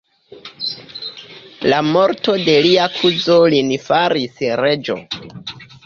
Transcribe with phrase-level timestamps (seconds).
[1.73, 5.03] La morto de lia kuzo lin faris reĝo.